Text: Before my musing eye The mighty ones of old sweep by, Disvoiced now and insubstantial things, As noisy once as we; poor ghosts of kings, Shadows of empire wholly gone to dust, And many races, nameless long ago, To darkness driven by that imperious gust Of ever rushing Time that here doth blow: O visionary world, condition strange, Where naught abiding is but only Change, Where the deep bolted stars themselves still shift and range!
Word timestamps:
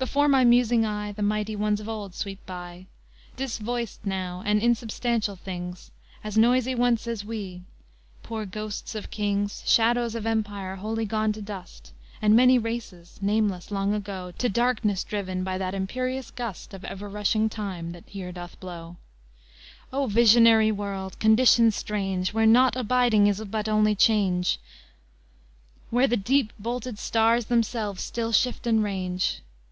Before 0.00 0.28
my 0.28 0.44
musing 0.46 0.86
eye 0.86 1.12
The 1.12 1.20
mighty 1.20 1.54
ones 1.54 1.78
of 1.78 1.86
old 1.86 2.14
sweep 2.14 2.46
by, 2.46 2.86
Disvoiced 3.36 4.06
now 4.06 4.42
and 4.46 4.62
insubstantial 4.62 5.36
things, 5.36 5.90
As 6.24 6.38
noisy 6.38 6.74
once 6.74 7.06
as 7.06 7.22
we; 7.22 7.64
poor 8.22 8.46
ghosts 8.46 8.94
of 8.94 9.10
kings, 9.10 9.62
Shadows 9.66 10.14
of 10.14 10.24
empire 10.24 10.76
wholly 10.76 11.04
gone 11.04 11.34
to 11.34 11.42
dust, 11.42 11.92
And 12.22 12.34
many 12.34 12.58
races, 12.58 13.18
nameless 13.20 13.70
long 13.70 13.92
ago, 13.92 14.32
To 14.38 14.48
darkness 14.48 15.04
driven 15.04 15.44
by 15.44 15.58
that 15.58 15.74
imperious 15.74 16.30
gust 16.30 16.72
Of 16.72 16.82
ever 16.86 17.06
rushing 17.10 17.50
Time 17.50 17.92
that 17.92 18.04
here 18.08 18.32
doth 18.32 18.58
blow: 18.58 18.96
O 19.92 20.06
visionary 20.06 20.72
world, 20.72 21.18
condition 21.18 21.70
strange, 21.72 22.32
Where 22.32 22.46
naught 22.46 22.74
abiding 22.74 23.26
is 23.26 23.44
but 23.44 23.68
only 23.68 23.94
Change, 23.94 24.58
Where 25.90 26.06
the 26.06 26.16
deep 26.16 26.54
bolted 26.58 26.98
stars 26.98 27.44
themselves 27.44 28.02
still 28.02 28.32
shift 28.32 28.66
and 28.66 28.82
range! 28.82 29.42